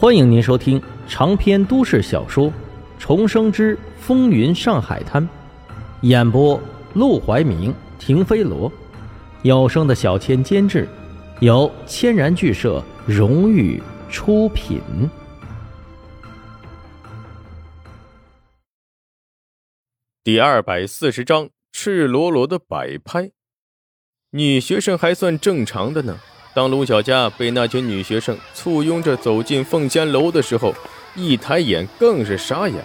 [0.00, 2.46] 欢迎您收听长篇都市小说
[2.98, 5.22] 《重生之风云上海滩》，
[6.00, 6.58] 演播：
[6.94, 8.72] 陆怀明、停飞罗，
[9.42, 10.88] 有声的小千监制，
[11.40, 13.78] 由千然剧社荣誉
[14.08, 14.80] 出品。
[20.24, 23.32] 第二百四十章：赤裸裸的摆拍。
[24.30, 26.18] 女学生还算正常的呢。
[26.52, 30.74] 当卢小佳被那群女学生簇拥着走进凤仙楼的时候，
[31.14, 32.82] 一抬眼更是傻眼。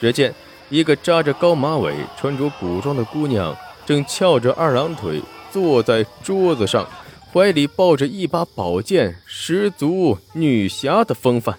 [0.00, 0.32] 只见
[0.70, 6.88] 一个扎着高马尾、穿着古装的姑娘，正翘着二郎腿坐在桌子上，
[7.32, 11.58] 怀里抱着一把宝剑，十足女侠的风范。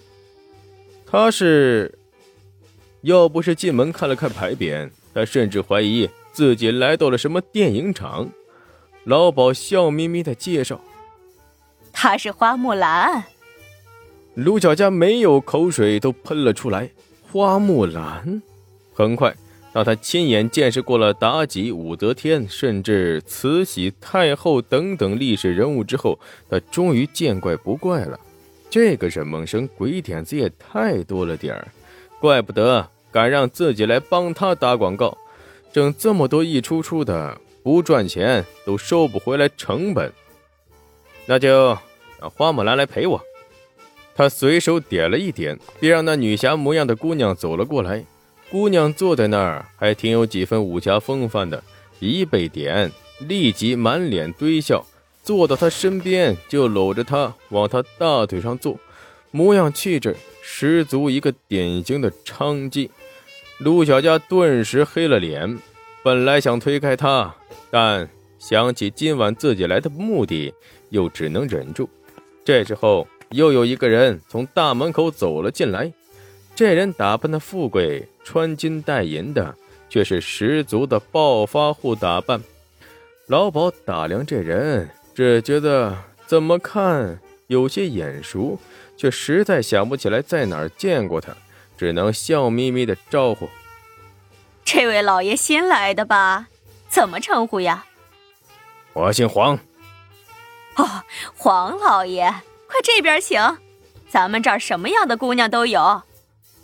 [1.06, 1.98] 她是，
[3.02, 8.30] 要不是进门看了看牌匾，他甚至怀疑自己来到了什么电影厂。
[9.04, 10.80] 老鸨笑眯眯地介绍。
[11.98, 13.24] 她是花木兰，
[14.36, 16.90] 卢小佳没有口水都喷了出来。
[17.32, 18.42] 花木兰，
[18.94, 19.34] 很快，
[19.72, 28.20] 当他亲眼见识过了妲己、武则天，甚至慈禧太后等等历史人物之后，他终于见怪不怪了。
[28.70, 31.68] 这个沈梦生鬼点子也太多了点儿，
[32.20, 35.18] 怪不得敢让自己来帮他打广告，
[35.72, 40.12] 挣这么多一出出的，不赚钱都收不回来成本。
[41.26, 41.78] 那就
[42.20, 43.22] 让花木兰来陪我。
[44.16, 48.06] 他随手点了一点，便让那女侠模样的姑娘走了过来。
[48.50, 51.62] 姑娘坐在那儿，还挺有几分武侠风范的。
[52.00, 54.86] 一被点，立即满脸堆笑，
[55.24, 58.78] 坐到他身边就搂着他往他大腿上坐，
[59.32, 62.90] 模样气质十足一个典型的娼妓。
[63.58, 65.58] 陆小佳顿时黑了脸，
[66.04, 67.36] 本来想推开他，
[67.72, 68.10] 但
[68.40, 70.54] 想起今晚自己来的目的。
[70.90, 71.90] 又只能忍住。
[72.46, 75.92] 这时候，又有一个人从大门口走了进来。
[76.56, 79.54] 这人打扮的富贵，穿金戴银的，
[79.90, 82.42] 却是十足的暴发户打扮。
[83.28, 88.58] 老鸨打量这人，只觉得怎么看有些眼熟，
[88.96, 91.36] 却实在想不起来在哪儿见过他，
[91.78, 93.50] 只能笑眯眯的招呼
[94.64, 96.48] ：“这位老爷新来的吧？
[96.88, 97.86] 怎么称呼呀
[98.96, 99.60] ？”“我姓黄。”
[100.78, 101.04] 哦，
[101.38, 102.28] 黄老爷，
[102.68, 103.40] 快这边请，
[104.10, 106.02] 咱们这儿什么样的姑娘都有。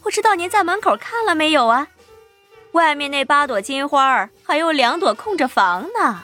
[0.02, 1.88] 不知道您在门口看了没有啊？
[2.72, 6.24] 外面那八朵金花儿，还有两朵空着房呢。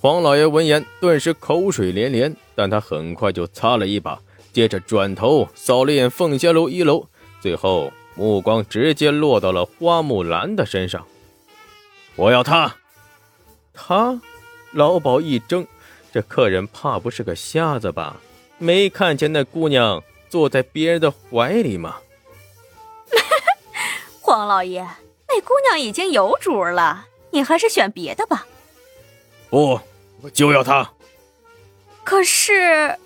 [0.00, 4.18] 黄老爷闻言，顿时口水连连，但他很快就擦了一把，
[4.52, 7.06] 接着转头扫了眼凤仙楼一楼，
[7.40, 11.06] 最后目光直接落到了花木兰的身上。
[12.16, 12.76] 我要她。
[13.72, 14.20] 他，
[14.72, 15.66] 老鸨一怔。
[16.12, 18.16] 这客人怕不是个瞎子吧？
[18.58, 21.96] 没看见那姑娘坐在别人的怀里吗？
[24.20, 24.86] 黄老爷，
[25.28, 28.46] 那姑娘已经有主了，你还是选别的吧。
[29.48, 29.80] 不，
[30.20, 30.92] 我就要她。
[32.04, 32.98] 可是，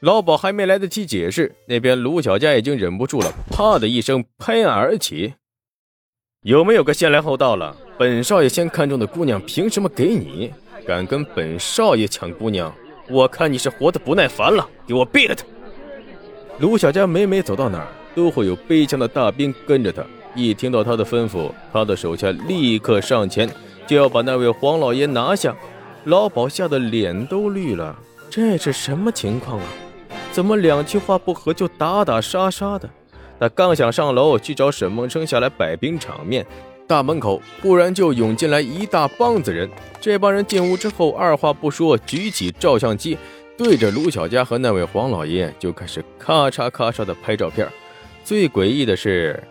[0.00, 5.34] 老鸨还没来得及解释，那边卢小佳已经忍不住了，啪的一声拍案而起。
[6.46, 7.76] 有没有个先来后到了？
[7.98, 10.52] 本少爷先看中的姑娘，凭什么给你？
[10.86, 12.72] 敢跟本少爷抢姑娘，
[13.08, 15.44] 我看你是活得不耐烦了，给我毙了他！
[16.60, 20.04] 卢小佳每每走到哪儿，都会有背枪的大兵跟着他。
[20.36, 23.50] 一听到他的吩咐，他的手下立刻上前，
[23.84, 25.52] 就要把那位黄老爷拿下。
[26.04, 27.98] 老鸨吓得脸都绿了，
[28.30, 29.66] 这是什么情况啊？
[30.30, 32.88] 怎么两句话不合就打打杀杀的？
[33.38, 36.46] 他刚想上楼去找沈梦生下来摆平场面。
[36.86, 39.68] 大门口忽然就涌进来一大帮子人，
[40.00, 43.18] 这帮人进屋之后，二话不说，举起照相机，
[43.58, 47.68] 对着卢小佳和那位黄老爷就开始咔嚓咔嚓的拍照片。
[48.22, 49.42] 最诡异的是，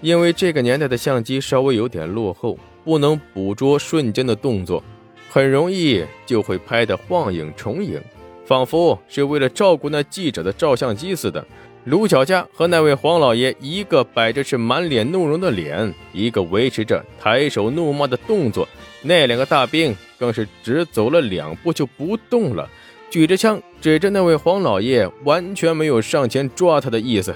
[0.00, 4.80] 因为这个年代的相机稍微有点落后，不能捕捉瞬间的动作，
[5.28, 8.00] 很容易就会拍的晃影重影，
[8.46, 11.44] 仿佛是为了照顾那记者的照相机似的。
[11.84, 18.66] 卢小佳和那位黄老爷，一个摆着是满脸怒容的脸，一个维持着抬手怒骂的动作。
[19.02, 22.66] 那两个大兵更是只走了两步就不动了，
[23.10, 27.34] 举着枪指着那位黄老爷，完全没有上前抓他的意思。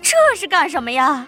[0.00, 1.26] 这是干什么呀？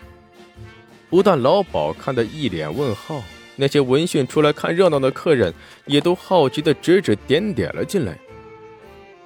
[1.10, 3.20] 不但老鸨看得一脸问号，
[3.56, 5.52] 那些闻讯出来看热闹的客人
[5.86, 8.16] 也都好奇的指指点点了进来。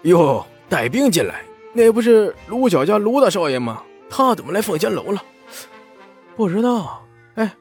[0.04, 1.42] 哟，带兵进来。
[1.72, 3.82] 那不是卢小佳卢大少爷吗？
[4.08, 5.22] 他怎么来凤仙楼了？
[6.36, 7.06] 不知道。
[7.36, 7.54] 哎，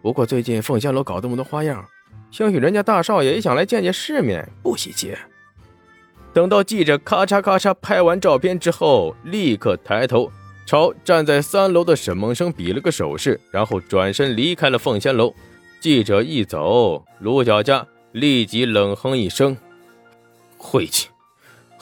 [0.00, 1.84] 不过最近凤仙楼搞这么多花样，
[2.30, 5.14] 兴许人家大少爷也想来见见世面，不稀奇。
[6.32, 10.32] 等到记者咔嚓咔嚓拍完照片之后，立刻抬头
[10.64, 15.34] 朝站在三楼的沈梦生比了个手势，然后转身离开了凤仙楼。
[15.78, 19.54] 记者一走，卢小佳立即冷哼一声
[20.56, 21.08] ：“晦气！”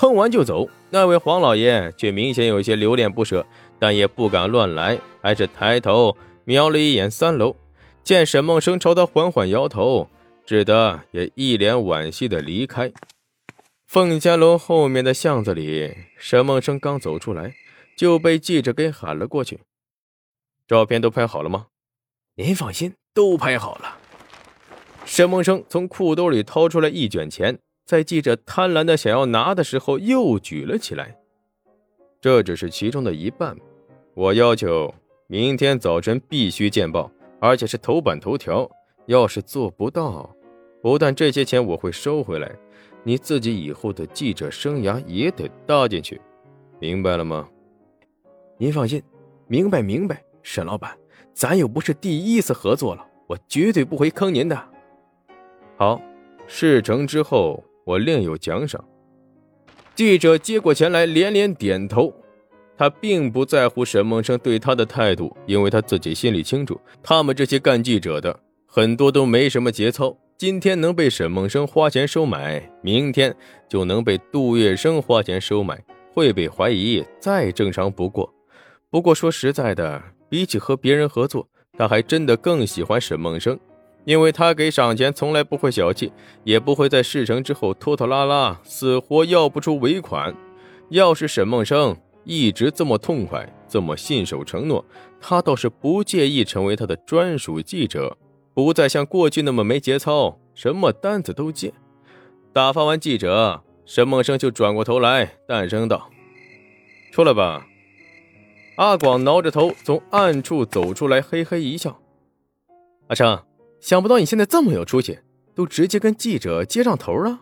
[0.00, 0.66] 哼完就走。
[0.88, 3.44] 那位黄老爷却明显有些留恋不舍，
[3.78, 7.54] 但也不敢乱来，还是抬头瞄了一眼三楼，
[8.02, 10.08] 见沈梦生朝他缓缓摇头，
[10.46, 12.90] 只得也一脸惋惜的离开。
[13.86, 17.54] 凤家楼后面的巷子里，沈梦生刚走出来，
[17.94, 19.60] 就被记者给喊了过去
[20.66, 21.66] ：“照片都拍好了吗
[22.36, 23.98] ？”“您放心，都拍好了。”
[25.04, 27.58] 沈梦生从裤兜里掏出来一卷钱。
[27.90, 31.18] 在记者贪婪的想要拿的时候，又举了起来。
[32.20, 33.56] 这只是其中的一半，
[34.14, 34.94] 我要求
[35.26, 37.10] 明天早晨必须见报，
[37.40, 38.70] 而且是头版头条。
[39.06, 40.30] 要是做不到，
[40.80, 42.54] 不但这些钱我会收回来，
[43.02, 46.20] 你自己以后的记者生涯也得搭进去，
[46.78, 47.48] 明白了吗？
[48.56, 49.02] 您放心，
[49.48, 50.22] 明白明白。
[50.44, 50.96] 沈老板，
[51.34, 54.56] 咱又不是第一次合作了，我绝对不会坑您的。
[55.76, 56.00] 好，
[56.46, 57.60] 事成之后。
[57.90, 58.82] 我另有奖赏。
[59.96, 62.14] 记者接过钱来，连连点头。
[62.78, 70.16] 他并不在乎沈梦生对他的态度，因为他自己心里清楚，他们这些干记者的很多都没什么节操。
[70.38, 73.34] 今天能被沈梦生花钱收买，明天
[73.68, 75.82] 就能被杜月笙花钱收买，
[76.14, 78.32] 会被怀疑，再正常不过。
[78.88, 80.00] 不过说实在的，
[80.30, 81.46] 比起和别人合作，
[81.76, 83.58] 他还真的更喜欢沈梦生。
[84.04, 86.12] 因为他给赏钱从来不会小气，
[86.42, 90.34] 也不会在事成之后拖拖拉拉，死活要不出尾款。
[90.88, 94.84] 要是沈梦生一直这么痛快，这么信守承诺，
[95.20, 98.16] 他倒是不介意成为他的专属记者，
[98.54, 101.72] 不再像过去那么没节操，什么单子都接。
[102.52, 106.10] 打发完记者，沈梦生就转过头来，淡声道
[107.12, 107.66] ：“出来吧。”
[108.76, 112.00] 阿广挠着头从暗处走出来，嘿嘿一笑
[113.08, 113.40] ：“阿成。”
[113.80, 115.18] 想不到你现在这么有出息，
[115.54, 117.40] 都直接跟记者接上头了。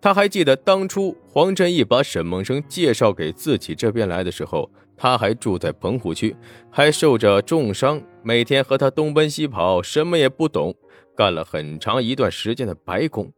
[0.00, 6.36] 他还记得当初黄振义把沈梦生介绍给自己这边来的时候，他还住在棚户区，
[6.70, 10.74] 还受着重伤，每天和他东奔西跑，什么也不懂，
[11.16, 13.32] 干了很长一段时间的白工。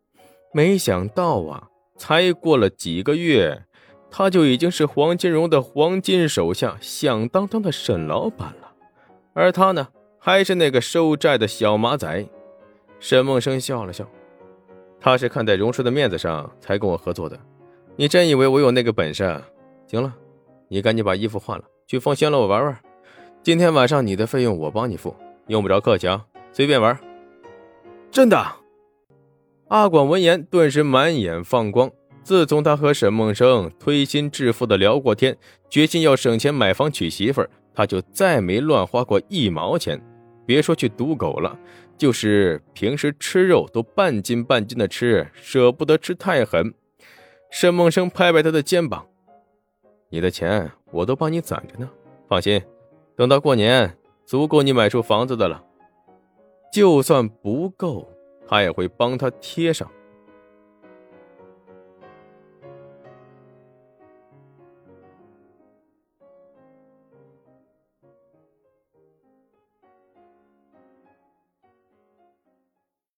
[0.52, 3.64] 没想到啊，才过了几个月，
[4.10, 8.72] 他就已经是黄金荣的黄金手下，响当当的沈老板了。
[9.34, 9.88] 而他呢？
[10.26, 12.26] 还是那个收债的小马仔，
[12.98, 14.08] 沈梦生笑了笑，
[14.98, 17.38] 他是看在荣叔的面子上才跟我合作的。
[17.94, 19.38] 你真以为我有那个本事？
[19.86, 20.14] 行了，
[20.68, 22.74] 你赶紧把衣服换了，去凤仙楼玩玩。
[23.42, 25.14] 今天晚上你的费用我帮你付，
[25.48, 26.98] 用不着客气啊，随便玩。
[28.10, 28.42] 真的？
[29.68, 31.90] 阿广闻言顿时满眼放光。
[32.22, 35.36] 自从他和沈梦生推心置腹的聊过天，
[35.68, 40.02] 决心要省钱买房娶媳妇儿，他就再没乱花过一毛钱。
[40.46, 41.58] 别说去赌狗了，
[41.96, 46.74] 就是平时吃肉都半斤半斤的吃，舍不得吃太狠。
[47.50, 49.06] 沈梦生拍拍他的肩膀
[50.10, 51.88] ：“你的钱我都帮你攒着呢，
[52.28, 52.62] 放心，
[53.16, 53.96] 等到过年
[54.26, 55.64] 足够你买处房子的了。
[56.72, 58.08] 就算不够，
[58.48, 59.90] 他也会帮他贴上。”